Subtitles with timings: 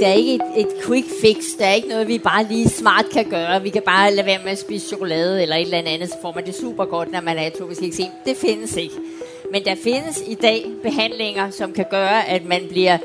[0.00, 1.36] der er ikke et, et quick fix.
[1.58, 3.62] Der er ikke noget, vi bare lige smart kan gøre.
[3.62, 6.32] Vi kan bare lade være med at spise chokolade eller et eller andet, så får
[6.34, 8.06] man det super godt, når man er atopisk eksem.
[8.26, 8.94] Det findes ikke.
[9.52, 12.98] Men der findes i dag behandlinger, som kan gøre, at man bliver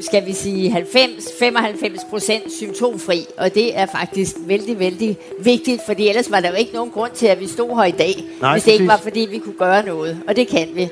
[0.00, 6.40] skal vi sige 90-95% symptomfri, og det er faktisk vældig, vældig vigtigt, fordi ellers var
[6.40, 8.72] der jo ikke nogen grund til, at vi stod her i dag, Nej, hvis det
[8.72, 10.88] ikke var, fordi vi kunne gøre noget, og det kan vi.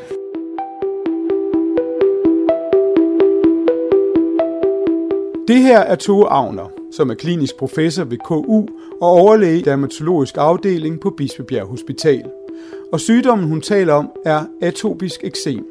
[5.50, 8.66] Det her er Tove Agner, som er klinisk professor ved KU
[9.00, 12.24] og overlæge i dermatologisk afdeling på Bispebjerg Hospital.
[12.92, 15.66] Og sygdommen, hun taler om, er atopisk eksem.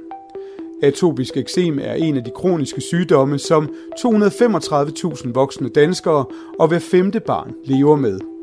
[0.84, 3.70] Atopisk eksem er en af de kroniske sygdomme, som
[4.00, 6.26] 235.000 voksne danskere
[6.60, 8.39] og hver femte barn lever med.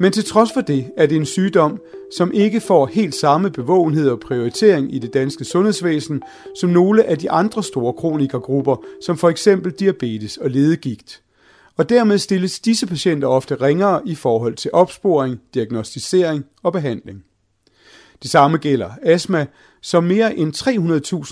[0.00, 1.80] Men til trods for det er det en sygdom,
[2.16, 6.22] som ikke får helt samme bevågenhed og prioritering i det danske sundhedsvæsen
[6.60, 11.22] som nogle af de andre store kronikergrupper, som for eksempel diabetes og ledegigt.
[11.76, 17.24] Og dermed stilles disse patienter ofte ringere i forhold til opsporing, diagnostisering og behandling.
[18.22, 19.46] Det samme gælder astma,
[19.82, 20.54] som mere end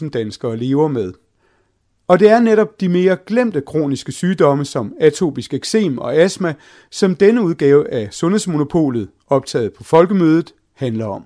[0.03, 1.13] 300.000 danskere lever med.
[2.09, 6.55] Og det er netop de mere glemte kroniske sygdomme som atopisk eksem og astma,
[6.91, 11.23] som denne udgave af Sundhedsmonopolet, optaget på Folkemødet, handler om.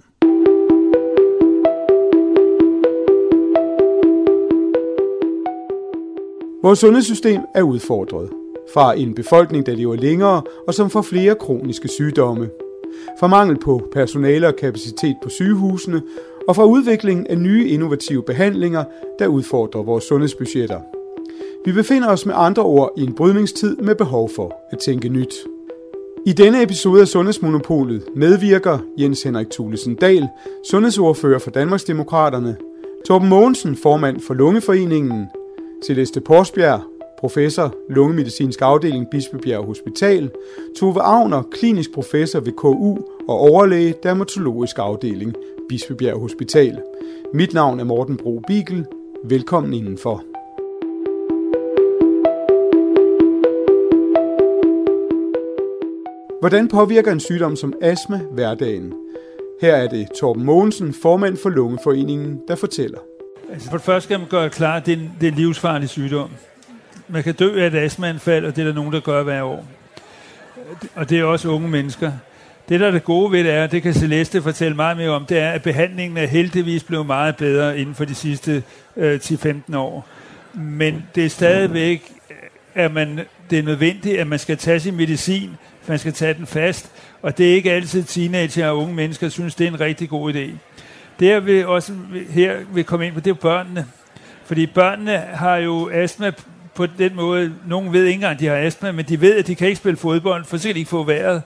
[6.63, 8.31] Vores sundhedssystem er udfordret.
[8.75, 12.49] Fra en befolkning, der lever længere og som får flere kroniske sygdomme.
[13.21, 16.03] Fra mangel på personale og kapacitet på sygehusene
[16.49, 18.85] og fra udviklingen af nye innovative behandlinger,
[19.19, 20.81] der udfordrer vores sundhedsbudgetter.
[21.65, 25.35] Vi befinder os med andre ord i en brydningstid med behov for at tænke nyt.
[26.27, 30.29] I denne episode af Sundhedsmonopolet medvirker Jens Henrik Thulesen Dahl,
[30.71, 32.57] sundhedsordfører for Danmarksdemokraterne,
[33.07, 35.27] Torben Mogensen, formand for Lungeforeningen,
[35.87, 36.81] Celeste Porsbjerg,
[37.21, 40.31] professor, lungemedicinsk afdeling Bispebjerg Hospital,
[40.79, 42.97] Tove Agner, klinisk professor ved KU
[43.29, 45.35] og overlæge, dermatologisk afdeling
[45.69, 46.83] Bispebjerg Hospital.
[47.35, 48.87] Mit navn er Morten Bro Bigel.
[49.25, 50.25] Velkommen indenfor.
[56.41, 58.93] Hvordan påvirker en sygdom som astma hverdagen?
[59.61, 62.99] Her er det Torben Mogensen, formand for Lungeforeningen, der fortæller.
[63.53, 65.39] Altså for det første skal man gøre klar, at det er en, det er en
[65.39, 66.31] livsfarlig sygdom.
[67.09, 69.65] Man kan dø af et astmaanfald, og det er der nogen, der gør hver år.
[70.95, 72.13] Og det er også unge mennesker.
[72.69, 75.27] Det, der er det gode ved det er, det kan Celeste fortælle meget mere om,
[75.27, 78.63] det er, at behandlingen er heldigvis blevet meget bedre inden for de sidste
[78.97, 80.07] øh, 10-15 år.
[80.55, 82.37] Men det er stadigvæk, øh,
[82.75, 83.21] at man,
[83.51, 85.51] det er nødvendigt, at man skal tage sin medicin,
[85.87, 86.91] man skal tage den fast,
[87.23, 90.35] og det er ikke altid teenager og unge mennesker, synes, det er en rigtig god
[90.35, 90.51] idé.
[91.21, 91.93] Det jeg vil også
[92.31, 93.87] her vil komme ind på, det er børnene.
[94.45, 96.33] Fordi børnene har jo astma
[96.79, 99.55] på den måde, nogen ved ikke engang, de har astma, men de ved, at de
[99.55, 101.43] kan ikke spille fodbold, for så kan de ikke få vejret.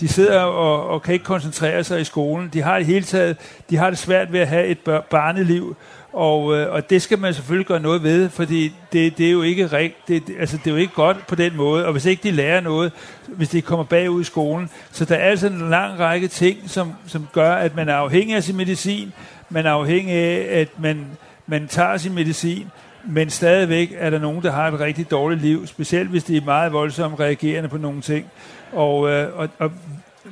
[0.00, 2.50] De sidder og, og kan ikke koncentrere sig i skolen.
[2.52, 3.36] De har det hele taget,
[3.70, 4.78] de har det svært ved at have et
[5.10, 5.76] barneliv,
[6.12, 9.42] og, øh, og det skal man selvfølgelig gøre noget ved, fordi det, det er jo
[9.42, 12.22] ikke rigt, det, altså det er jo ikke godt på den måde, og hvis ikke
[12.22, 12.92] de lærer noget,
[13.28, 16.92] hvis de kommer bagud i skolen, så der er altså en lang række ting, som,
[17.06, 19.12] som gør, at man er afhængig af sin medicin,
[19.50, 21.06] man er afhængig af, at man,
[21.46, 22.66] man tager sin medicin,
[23.08, 26.44] men stadigvæk er der nogen, der har et rigtig dårligt liv, specielt hvis de er
[26.44, 28.26] meget voldsomt reagerende på nogle ting.
[28.72, 29.72] Og, øh, og, og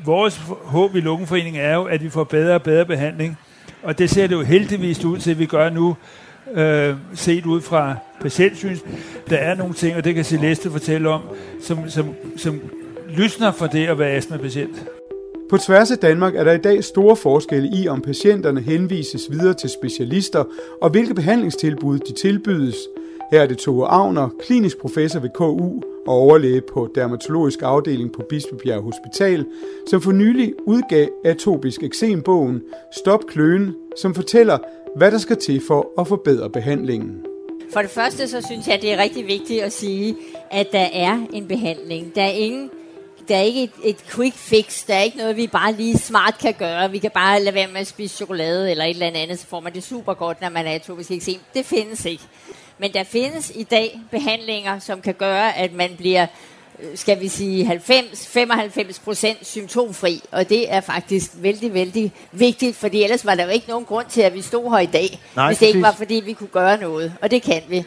[0.05, 3.39] vores håb i Lungeforeningen er jo, at vi får bedre og bedre behandling,
[3.83, 5.97] og det ser det jo heldigvis ud til, at vi gør nu,
[6.55, 8.81] øh, set ud fra patientsyns.
[9.31, 11.23] Der er nogle ting, og det kan Celeste fortælle om,
[11.63, 12.61] som, som, som
[13.09, 14.85] lysner for det at være astma-patient.
[15.55, 19.55] På tværs af Danmark er der i dag store forskelle i, om patienterne henvises videre
[19.55, 20.45] til specialister,
[20.83, 22.77] og hvilke behandlingstilbud de tilbydes.
[23.33, 28.23] Her er det Tove Agner, klinisk professor ved KU og overlæge på dermatologisk afdeling på
[28.29, 29.47] Bispebjerg Hospital,
[29.87, 34.59] som for nylig udgav atopisk eksembogen Stop Kløen, som fortæller,
[34.97, 37.27] hvad der skal til for at forbedre behandlingen.
[37.73, 40.17] For det første så synes jeg, det er rigtig vigtigt at sige,
[40.51, 42.15] at der er en behandling.
[42.15, 42.71] Der er ingen
[43.29, 44.87] der er ikke et, et quick fix.
[44.87, 46.91] Der er ikke noget, vi bare lige smart kan gøre.
[46.91, 49.61] Vi kan bare lade være med at spise chokolade eller et eller andet, så får
[49.61, 51.41] man det super godt, når man er atopisk eksem.
[51.55, 52.23] Det findes ikke.
[52.79, 56.27] Men der findes i dag behandlinger, som kan gøre, at man bliver
[56.79, 63.27] øh, skal vi sige 90-95% symptomfri, og det er faktisk vældig, vældig vigtigt, fordi ellers
[63.27, 65.59] var der jo ikke nogen grund til, at vi stod her i dag, Nej, hvis
[65.59, 67.85] det ikke var, fordi vi kunne gøre noget, og det kan vi.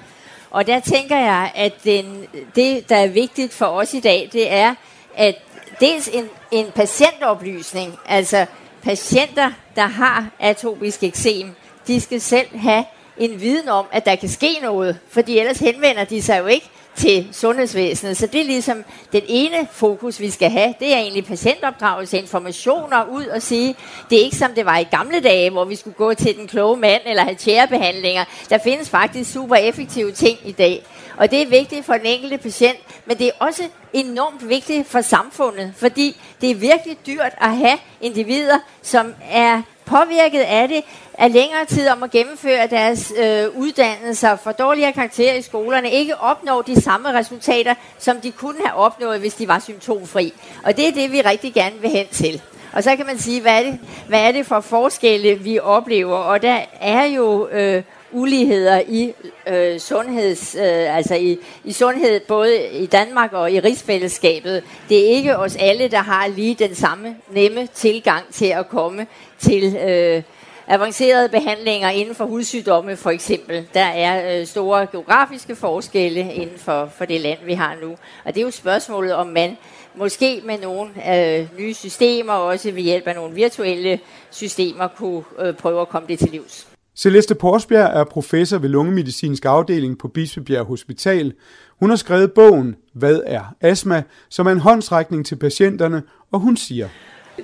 [0.51, 4.51] Og der tænker jeg, at den, det, der er vigtigt for os i dag, det
[4.53, 4.75] er,
[5.17, 5.35] at
[5.79, 8.45] dels en, en patientoplysning, altså
[8.83, 11.55] patienter, der har atopisk eksem,
[11.87, 12.85] de skal selv have
[13.17, 16.69] en viden om, at der kan ske noget, fordi ellers henvender de sig jo ikke
[16.97, 18.17] til sundhedsvæsenet.
[18.17, 20.73] Så det er ligesom den ene fokus, vi skal have.
[20.79, 23.75] Det er egentlig patientopdragelse, informationer ud og sige,
[24.09, 26.47] det er ikke som det var i gamle dage, hvor vi skulle gå til den
[26.47, 28.25] kloge mand eller have tjærebehandlinger.
[28.49, 30.85] Der findes faktisk super effektive ting i dag.
[31.17, 33.63] Og det er vigtigt for den enkelte patient, men det er også
[33.93, 40.39] enormt vigtigt for samfundet, fordi det er virkelig dyrt at have individer, som er påvirket
[40.39, 40.83] af det,
[41.17, 46.17] er længere tid om at gennemføre deres øh, uddannelser, for dårligere karakterer i skolerne, ikke
[46.17, 50.33] opnår de samme resultater, som de kunne have opnået, hvis de var symptomfri.
[50.63, 52.41] Og det er det, vi rigtig gerne vil hen til.
[52.73, 56.17] Og så kan man sige, hvad er det, hvad er det for forskelle, vi oplever?
[56.17, 59.13] Og der er jo øh, uligheder i
[59.47, 64.63] øh, sundheds, øh, altså i, i sundhed både i Danmark og i rigsfællesskabet.
[64.89, 69.07] Det er ikke os alle, der har lige den samme nemme tilgang til at komme
[69.39, 70.23] til øh,
[70.67, 73.67] avancerede behandlinger inden for hudsygdomme for eksempel.
[73.73, 77.91] Der er øh, store geografiske forskelle inden for, for det land, vi har nu.
[78.25, 79.57] Og det er jo spørgsmålet, om man
[79.95, 83.99] måske med nogle øh, nye systemer, også ved hjælp af nogle virtuelle
[84.29, 86.67] systemer, kunne øh, prøve at komme det til livs.
[86.95, 91.33] Celeste Porsbjerg er professor ved lungemedicinsk afdeling på Bispebjerg Hospital.
[91.79, 96.57] Hun har skrevet bogen Hvad er astma, som er en håndsrækning til patienterne, og hun
[96.57, 96.87] siger...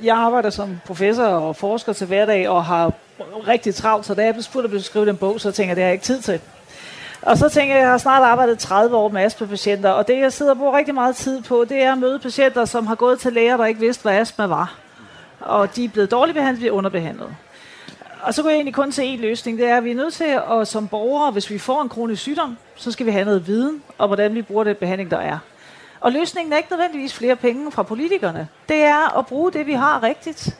[0.04, 2.94] Jeg arbejder som professor og forsker til hverdag og har
[3.48, 5.88] rigtig travlt, så da jeg blev at skrive den bog, så tænker jeg, det har
[5.88, 6.42] jeg ikke tid til.
[7.22, 10.20] Og så tænker jeg, at jeg har snart arbejdet 30 år med astma-patienter, og det
[10.20, 12.96] jeg sidder og bruger rigtig meget tid på, det er at møde patienter, som har
[12.96, 14.76] gået til læger, der ikke vidste, hvad astma var.
[15.40, 17.36] Og de er blevet dårligt behandlet, de er underbehandlet.
[18.22, 20.14] Og så kunne jeg egentlig kun se en løsning, det er, at vi er nødt
[20.14, 23.48] til, at som borgere, hvis vi får en kronisk sygdom, så skal vi have noget
[23.48, 25.38] viden om, hvordan vi bruger den behandling, der er.
[26.00, 28.48] Og løsningen er ikke nødvendigvis flere penge fra politikerne.
[28.70, 30.58] Det er at bruge det, vi har rigtigt.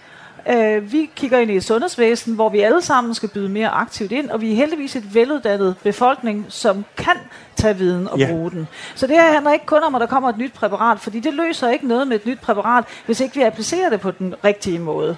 [0.50, 4.12] Uh, vi kigger ind i et sundhedsvæsen, hvor vi alle sammen skal byde mere aktivt
[4.12, 7.18] ind, og vi er heldigvis et veluddannet befolkning, som kan
[7.56, 8.28] tage viden og ja.
[8.28, 8.68] bruge den.
[8.96, 11.34] Så det her handler ikke kun om, at der kommer et nyt præparat, fordi det
[11.34, 14.80] løser ikke noget med et nyt præparat, hvis ikke vi applicerer det på den rigtige
[14.80, 15.18] måde.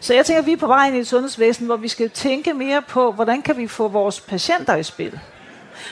[0.00, 2.10] Så jeg tænker, at vi er på vej ind i et sundhedsvæsen, hvor vi skal
[2.10, 5.18] tænke mere på, hvordan kan vi få vores patienter i spil.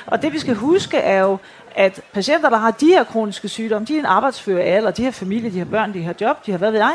[0.06, 1.38] Og det vi skal huske er jo,
[1.74, 5.10] at patienter, der har de her kroniske sygdomme, de er en arbejdsfører alder, de har
[5.10, 6.94] familie, de har børn, de har job, de har hvad ved jeg.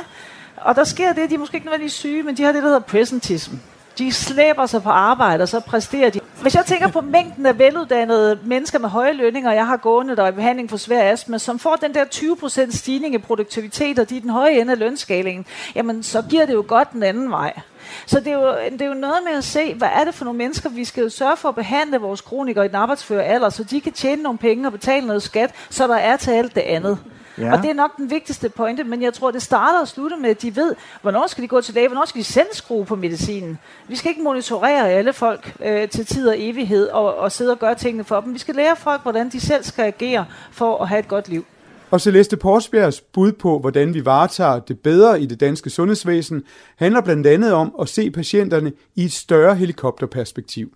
[0.61, 2.63] Og der sker det, at de er måske ikke nødvendigvis syge, men de har det,
[2.63, 3.55] der hedder presentism.
[3.97, 6.19] De slæber sig på arbejde, og så præsterer de.
[6.41, 10.23] Hvis jeg tænker på mængden af veluddannede mennesker med høje lønninger, jeg har gående, der
[10.23, 14.09] er i behandling for svær astma, som får den der 20% stigning i produktivitet, og
[14.09, 15.45] de er den høje ende af lønskalingen,
[15.75, 17.59] jamen så giver det jo godt den anden vej.
[18.05, 20.25] Så det er, jo, det er jo noget med at se, hvad er det for
[20.25, 23.63] nogle mennesker, vi skal sørge for at behandle vores kronikere i den arbejdsfører alder, så
[23.63, 26.61] de kan tjene nogle penge og betale noget skat, så der er til alt det
[26.61, 26.97] andet.
[27.37, 27.53] Ja.
[27.53, 30.29] Og det er nok den vigtigste pointe, men jeg tror, det starter og slutter med,
[30.29, 32.95] at de ved, hvornår skal de gå til læge, hvornår skal de selv skrue på
[32.95, 33.59] medicinen.
[33.87, 37.59] Vi skal ikke monitorere alle folk øh, til tid og evighed og, og sidde og
[37.59, 38.33] gøre tingene for dem.
[38.33, 41.45] Vi skal lære folk, hvordan de selv skal agere for at have et godt liv.
[41.91, 46.43] Og Celeste Porsbjergs bud på, hvordan vi varetager det bedre i det danske sundhedsvæsen,
[46.75, 50.73] handler blandt andet om at se patienterne i et større helikopterperspektiv.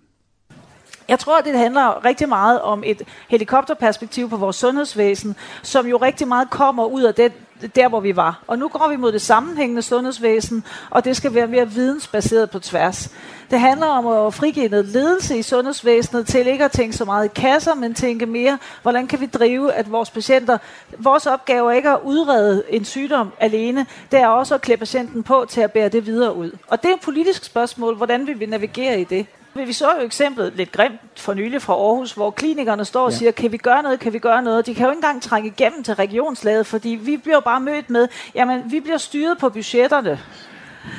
[1.08, 6.28] Jeg tror, det handler rigtig meget om et helikopterperspektiv på vores sundhedsvæsen, som jo rigtig
[6.28, 7.32] meget kommer ud af det,
[7.74, 8.42] der, hvor vi var.
[8.46, 12.58] Og nu går vi mod det sammenhængende sundhedsvæsen, og det skal være mere vidensbaseret på
[12.58, 13.10] tværs.
[13.50, 17.24] Det handler om at frigive noget ledelse i sundhedsvæsenet til ikke at tænke så meget
[17.24, 20.58] i kasser, men tænke mere, hvordan kan vi drive, at vores patienter,
[20.98, 25.22] vores opgave er ikke at udrede en sygdom alene, det er også at klæde patienten
[25.22, 26.50] på til at bære det videre ud.
[26.68, 29.26] Og det er et politisk spørgsmål, hvordan vil vi navigere i det?
[29.56, 33.16] Vi så jo eksemplet lidt grimt for nylig fra Aarhus, hvor klinikerne står og ja.
[33.16, 34.66] siger, kan vi gøre noget, kan vi gøre noget?
[34.66, 38.08] De kan jo ikke engang trænge igennem til regionslaget, fordi vi bliver bare mødt med,
[38.34, 40.20] jamen vi bliver styret på budgetterne.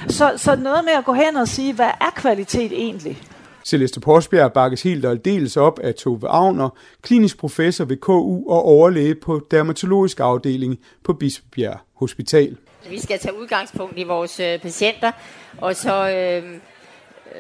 [0.08, 3.22] Så, så noget med at gå hen og sige, hvad er kvalitet egentlig?
[3.66, 6.70] Celeste Porsbjerg bakkes helt og aldeles op af Tove Agner,
[7.02, 12.58] klinisk professor ved KU og overlæge på dermatologisk afdeling på Bispebjerg Hospital.
[12.90, 15.12] Vi skal tage udgangspunkt i vores øh, patienter,
[15.58, 16.60] og så øh,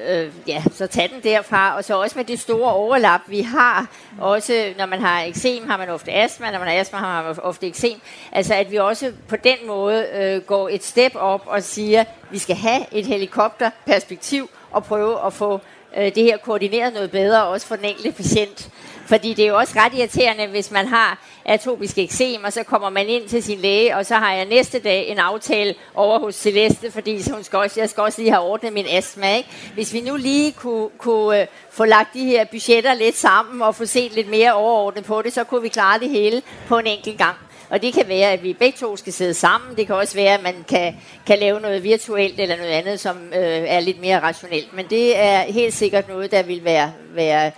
[0.07, 3.87] øh, ja, så tag den derfra, og så også med det store overlap, vi har,
[4.19, 7.35] også når man har eksem, har man ofte astma, når man har astma, har man
[7.39, 11.63] ofte eksem, altså at vi også på den måde øh, går et step op og
[11.63, 15.59] siger, vi skal have et helikopterperspektiv og prøve at få
[15.97, 18.69] øh, det her koordineret noget bedre, også for den enkelte patient.
[19.05, 22.89] Fordi det er jo også ret irriterende, hvis man har atopisk eksem, og så kommer
[22.89, 26.35] man ind til sin læge, og så har jeg næste dag en aftale over hos
[26.35, 29.35] Celeste, fordi så hun skal også, jeg skal også lige have ordnet min astma.
[29.35, 29.49] Ikke?
[29.73, 33.75] Hvis vi nu lige kunne, kunne øh, få lagt de her budgetter lidt sammen, og
[33.75, 36.87] få set lidt mere overordnet på det, så kunne vi klare det hele på en
[36.87, 37.35] enkelt gang.
[37.69, 39.77] Og det kan være, at vi begge to skal sidde sammen.
[39.77, 40.95] Det kan også være, at man kan,
[41.27, 44.73] kan lave noget virtuelt eller noget andet, som øh, er lidt mere rationelt.
[44.73, 47.51] Men det er helt sikkert noget, der vil være, være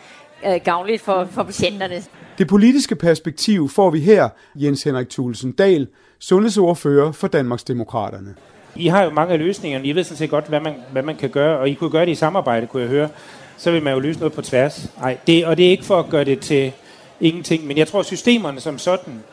[0.46, 2.04] øh, gavnligt for, for patienterne.
[2.38, 5.88] Det politiske perspektiv får vi her, Jens Henrik Thulesen Dahl,
[6.20, 8.36] sundhedsordfører for Danmarksdemokraterne.
[8.76, 9.86] I har jo mange af løsningerne.
[9.86, 12.06] I ved sådan set godt, hvad man, hvad man kan gøre, og I kunne gøre
[12.06, 13.10] det i samarbejde, kunne jeg høre.
[13.58, 14.92] Så vil man jo løse noget på tværs.
[15.02, 16.72] Ej, det, og det er ikke for at gøre det til
[17.20, 19.24] ingenting, men jeg tror, at systemerne som sådan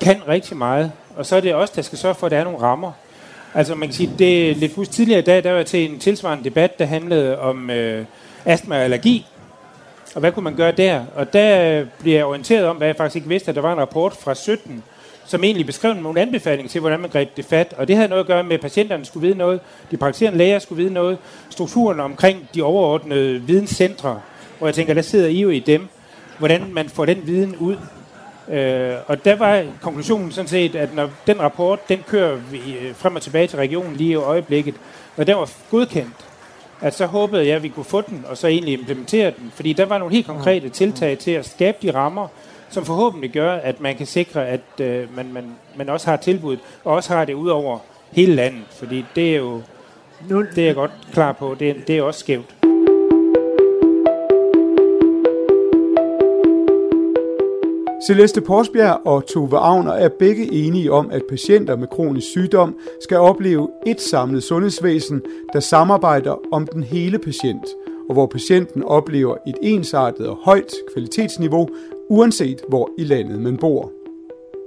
[0.00, 0.92] kan rigtig meget.
[1.16, 2.92] Og så er det også, der skal sørge for, at der er nogle rammer.
[3.54, 5.98] Altså man kan sige, det er lidt tidligere i dag, der var jeg til en
[5.98, 8.04] tilsvarende debat, der handlede om øh,
[8.44, 9.26] astma og allergi.
[10.14, 11.04] Og hvad kunne man gøre der?
[11.14, 13.78] Og der bliver jeg orienteret om, hvad jeg faktisk ikke vidste, at der var en
[13.78, 14.82] rapport fra 17,
[15.26, 17.74] som egentlig beskrev nogle anbefalinger til, hvordan man greb det fat.
[17.76, 20.58] Og det havde noget at gøre med, at patienterne skulle vide noget, de praktiserende læger
[20.58, 21.18] skulle vide noget,
[21.50, 24.20] strukturen omkring de overordnede videnscentre,
[24.58, 25.88] hvor jeg tænker, der sidder I jo i dem,
[26.38, 27.76] hvordan man får den viden ud.
[28.48, 32.94] Øh, og der var konklusionen sådan set, at når den rapport, den kører vi øh,
[32.94, 34.74] frem og tilbage til regionen lige i øjeblikket,
[35.16, 36.16] og den var godkendt,
[36.80, 39.52] at så håbede jeg, at vi kunne få den, og så egentlig implementere den.
[39.54, 42.28] Fordi der var nogle helt konkrete tiltag til at skabe de rammer,
[42.70, 45.44] som forhåbentlig gør, at man kan sikre, at øh, man, man,
[45.76, 47.78] man også har tilbud, og også har det ud over
[48.12, 48.64] hele landet.
[48.70, 49.62] Fordi det er jo,
[50.28, 52.63] nu, det er jeg godt klar på, det, det er også skævt.
[58.06, 63.18] Celeste Porsbjerg og Tove Agner er begge enige om, at patienter med kronisk sygdom skal
[63.18, 67.64] opleve et samlet sundhedsvæsen, der samarbejder om den hele patient,
[68.08, 71.68] og hvor patienten oplever et ensartet og højt kvalitetsniveau,
[72.10, 73.92] uanset hvor i landet man bor.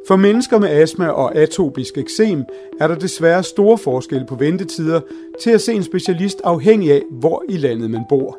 [0.07, 2.43] For mennesker med astma og atopisk eksem
[2.79, 5.01] er der desværre store forskelle på ventetider
[5.41, 8.37] til at se en specialist afhængig af, hvor i landet man bor.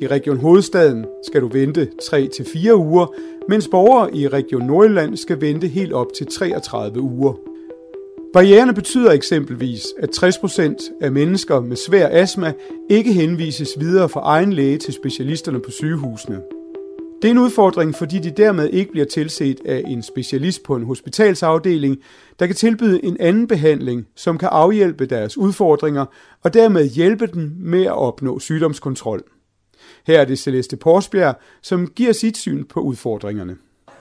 [0.00, 3.14] I Region Hovedstaden skal du vente 3-4 uger,
[3.48, 7.32] mens borgere i Region Nordjylland skal vente helt op til 33 uger.
[8.32, 12.52] Barriererne betyder eksempelvis, at 60% af mennesker med svær astma
[12.90, 16.40] ikke henvises videre fra egen læge til specialisterne på sygehusene.
[17.22, 20.84] Det er en udfordring, fordi de dermed ikke bliver tilset af en specialist på en
[20.84, 21.98] hospitalsafdeling,
[22.38, 26.06] der kan tilbyde en anden behandling, som kan afhjælpe deres udfordringer
[26.42, 29.22] og dermed hjælpe dem med at opnå sygdomskontrol.
[30.06, 33.56] Her er det Celeste Porsbjerg, som giver sit syn på udfordringerne.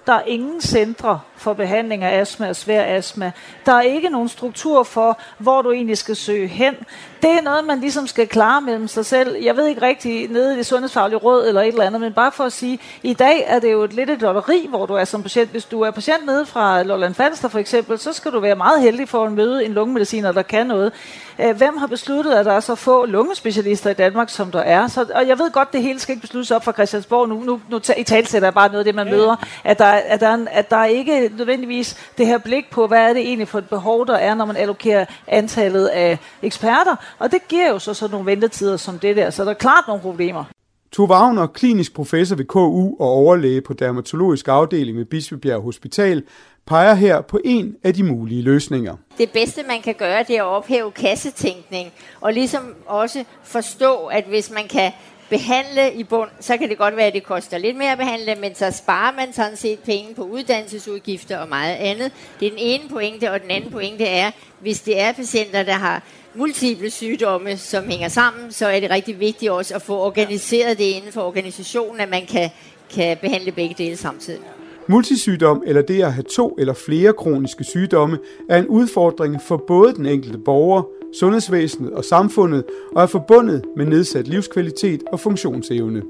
[0.08, 3.32] Der er ingen centre for behandling af astma og svær astma.
[3.66, 6.76] Der er ikke nogen struktur for, hvor du egentlig skal søge hen.
[7.22, 9.36] Det er noget, man ligesom skal klare mellem sig selv.
[9.44, 12.32] Jeg ved ikke rigtig nede i det sundhedsfaglige råd eller et eller andet, men bare
[12.32, 15.06] for at sige, i dag er det jo et lidt et lotteri, hvor du er
[15.06, 15.50] som patient.
[15.50, 18.82] Hvis du er patient nede fra Lolland Falster for eksempel, så skal du være meget
[18.82, 20.92] heldig for at møde en lungemediciner, der kan noget.
[21.40, 24.88] Øh, hvem har besluttet, at der er så få lungespecialister i Danmark, som der er?
[24.88, 27.30] Så, og jeg ved godt, det hele skal ikke besluttes op fra Christiansborg.
[27.30, 29.36] Nu, nu, nu i talsætter jeg bare noget af det, man møder.
[29.64, 33.14] At der, at, der, at der er ikke nødvendigvis det her blik på, hvad er
[33.14, 36.96] det egentlig for et behov, der er, når man allokerer antallet af eksperter.
[37.20, 39.30] Og det giver jo så sådan nogle ventetider som det der.
[39.30, 40.44] Så der er klart nogle problemer.
[40.92, 46.24] Tove Wagner, klinisk professor ved KU og overlæge på dermatologisk afdeling ved Bispebjerg Hospital,
[46.66, 48.96] peger her på en af de mulige løsninger.
[49.18, 51.92] Det bedste, man kan gøre, det er at ophæve kassetænkning,
[52.22, 54.92] og ligesom også forstå, at hvis man kan
[55.30, 58.36] behandle i bund, så kan det godt være, at det koster lidt mere at behandle,
[58.36, 62.12] men så sparer man sådan set penge på uddannelsesudgifter og meget andet.
[62.40, 65.74] Det er den ene pointe, og den anden pointe er, hvis det er patienter, der
[65.74, 66.04] har
[66.36, 70.84] multiple sygdomme, som hænger sammen, så er det rigtig vigtigt også at få organiseret det
[70.84, 72.50] inden for organisationen, at man kan,
[72.96, 74.42] kan behandle begge dele samtidig.
[74.88, 78.18] Multisygdom eller det at have to eller flere kroniske sygdomme
[78.50, 82.64] er en udfordring for både den enkelte borger, sundhedsvæsenet og samfundet
[82.96, 86.02] og er forbundet med nedsat livskvalitet og funktionsevne.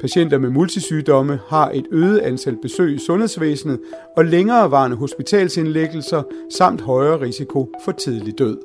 [0.00, 3.80] Patienter med multisygdomme har et øget antal besøg i sundhedsvæsenet
[4.16, 8.58] og længerevarende hospitalsindlæggelser samt højere risiko for tidlig død.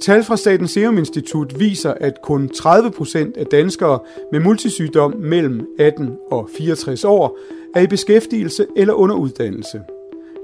[0.00, 3.98] Tal fra Statens Serum Institut viser, at kun 30% af danskere
[4.32, 7.38] med multisygdom mellem 18 og 64 år
[7.74, 9.80] er i beskæftigelse eller under uddannelse.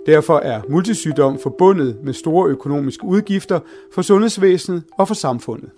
[0.09, 3.61] Derfor er multisygdom forbundet med store økonomiske udgifter
[3.93, 5.71] for sundhedsvæsenet og for samfundet.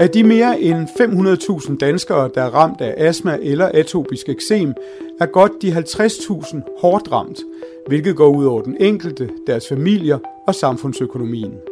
[0.00, 0.88] Af de mere end
[1.70, 4.74] 500.000 danskere, der er ramt af astma eller atopisk eksem,
[5.20, 7.40] er godt de 50.000 hårdt ramt,
[7.86, 11.69] hvilket går ud over den enkelte, deres familier og samfundsøkonomien.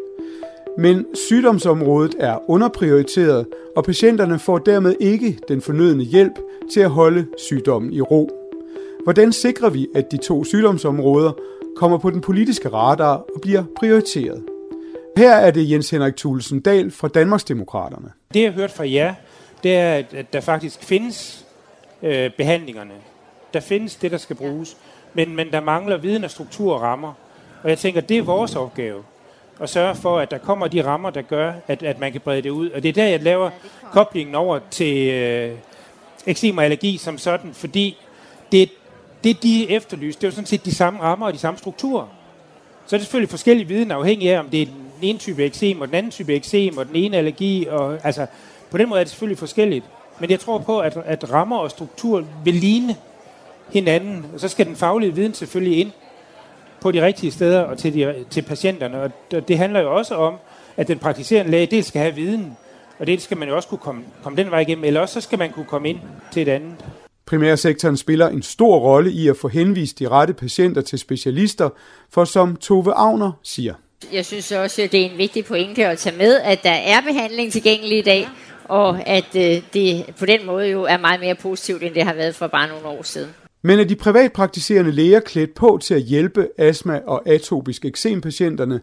[0.78, 6.32] Men sygdomsområdet er underprioriteret, og patienterne får dermed ikke den fornødne hjælp
[6.72, 8.30] til at holde sygdommen i ro.
[9.04, 11.32] Hvordan sikrer vi, at de to sygdomsområder
[11.76, 14.44] kommer på den politiske radar og bliver prioriteret?
[15.16, 18.12] Her er det Jens Henrik Thulesen Dahl fra Danmarksdemokraterne.
[18.34, 19.14] Det jeg har hørt fra jer,
[19.62, 21.46] det er, at der faktisk findes
[22.02, 22.94] øh, behandlingerne.
[23.54, 24.76] Der findes det, der skal bruges.
[25.14, 27.12] Men, men der mangler viden og struktur og rammer.
[27.62, 29.02] Og jeg tænker, det er vores opgave
[29.58, 32.42] og sørge for, at der kommer de rammer, der gør, at, at man kan brede
[32.42, 32.70] det ud.
[32.70, 33.50] Og det er der, jeg laver
[33.92, 35.56] koblingen over til øh,
[36.26, 37.96] eksem og allergi som sådan, fordi
[38.52, 38.70] det,
[39.24, 42.06] det de efterlyser, det er jo sådan set de samme rammer og de samme strukturer.
[42.86, 45.80] Så er det selvfølgelig forskellige viden afhængig af, om det er den ene type eksem
[45.80, 47.66] og den anden type eksem og den ene allergi.
[47.70, 48.26] Og, altså,
[48.70, 49.84] på den måde er det selvfølgelig forskelligt.
[50.20, 52.96] Men jeg tror på, at, at rammer og struktur vil ligne
[53.72, 54.26] hinanden.
[54.34, 55.92] Og så skal den faglige viden selvfølgelig ind
[56.80, 59.02] på de rigtige steder og til, de, til patienterne.
[59.02, 59.10] Og
[59.48, 60.34] det handler jo også om,
[60.76, 62.56] at den praktiserende læge dels skal have viden,
[62.98, 65.20] og det skal man jo også kunne komme, komme den vej igennem, eller også så
[65.20, 65.98] skal man kunne komme ind
[66.32, 66.74] til et andet.
[67.26, 71.68] Primærsektoren spiller en stor rolle i at få henvist de rette patienter til specialister,
[72.10, 73.74] for som Tove Agner siger.
[74.12, 77.00] Jeg synes også, at det er en vigtig pointe at tage med, at der er
[77.00, 78.28] behandling tilgængelig i dag,
[78.64, 82.14] og at øh, det på den måde jo er meget mere positivt, end det har
[82.14, 83.30] været for bare nogle år siden.
[83.68, 88.80] Men er de privatpraktiserende læger klædt på til at hjælpe astma- og atopisk eksempatienterne?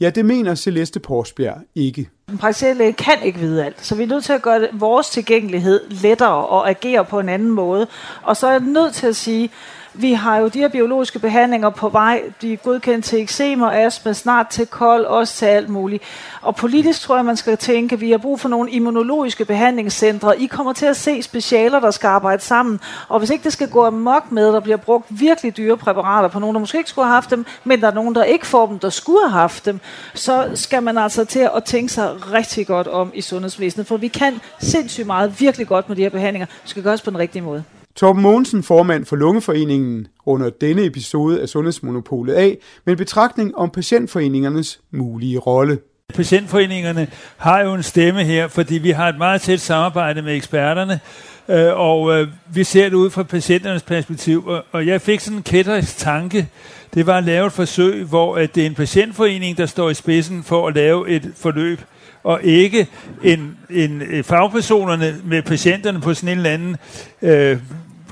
[0.00, 2.08] Ja, det mener Celeste Porsbjerg ikke.
[2.30, 5.10] En praktiserende læge kan ikke vide alt, så vi er nødt til at gøre vores
[5.10, 7.86] tilgængelighed lettere og agere på en anden måde.
[8.22, 9.50] Og så er jeg nødt til at sige,
[9.94, 12.22] vi har jo de her biologiske behandlinger på vej.
[12.42, 16.02] De er godkendt til eksem og astma, snart til kold, også til alt muligt.
[16.42, 20.40] Og politisk tror jeg, man skal tænke, at vi har brug for nogle immunologiske behandlingscentre.
[20.40, 22.80] I kommer til at se specialer, der skal arbejde sammen.
[23.08, 26.38] Og hvis ikke det skal gå amok med, der bliver brugt virkelig dyre præparater på
[26.38, 28.66] nogen, der måske ikke skulle have haft dem, men der er nogen, der ikke får
[28.66, 29.80] dem, der skulle have haft dem,
[30.14, 33.86] så skal man altså til at tænke sig rigtig godt om i sundhedsvæsenet.
[33.86, 36.46] For vi kan sindssygt meget virkelig godt med de her behandlinger.
[36.46, 37.64] Det skal gøres på den rigtige måde.
[37.96, 43.70] Torben Mogensen, formand for Lungeforeningen, runder denne episode af Sundhedsmonopolet af med en betragtning om
[43.70, 45.78] patientforeningernes mulige rolle.
[46.14, 51.00] Patientforeningerne har jo en stemme her, fordi vi har et meget tæt samarbejde med eksperterne,
[51.48, 55.42] øh, og øh, vi ser det ud fra patienternes perspektiv, og jeg fik sådan en
[55.42, 56.48] kætterisk tanke.
[56.94, 60.42] Det var at lave et forsøg, hvor det er en patientforening, der står i spidsen
[60.42, 61.80] for at lave et forløb,
[62.22, 62.86] og ikke
[63.22, 66.76] en, en, en fagpersonerne med patienterne på sådan en eller anden
[67.22, 67.58] øh,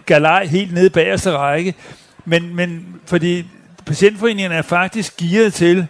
[0.07, 1.75] galej helt nede bagerste række.
[2.25, 3.47] Men, men fordi
[3.87, 5.87] patientforeningerne er faktisk gearet til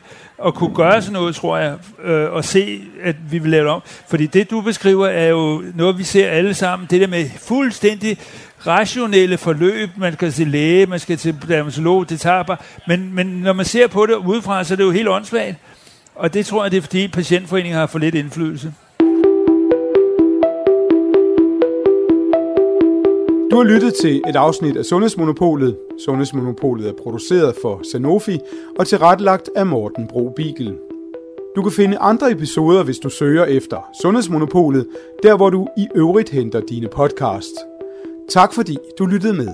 [0.46, 3.72] at kunne gøre sådan noget, tror jeg, øh, og se, at vi vil lave det
[3.72, 3.82] om.
[4.08, 6.88] Fordi det, du beskriver, er jo noget, vi ser alle sammen.
[6.90, 8.18] Det der med fuldstændig
[8.66, 9.90] rationelle forløb.
[9.96, 12.56] Man skal til læge, man skal til dermatolog, det tager bare.
[12.86, 15.56] Men, men når man ser på det udefra, så er det jo helt åndssvagt.
[16.14, 18.72] Og det tror jeg, det er fordi patientforeningen har for lidt indflydelse.
[23.52, 25.76] Du har lyttet til et afsnit af Sundhedsmonopolet.
[25.98, 28.38] Sundhedsmonopolet er produceret for Sanofi
[28.78, 30.76] og tilrettelagt af Morten Bro Bigel.
[31.56, 34.86] Du kan finde andre episoder, hvis du søger efter Sundhedsmonopolet,
[35.22, 37.58] der hvor du i øvrigt henter dine podcasts.
[38.28, 39.48] Tak fordi du lyttede med.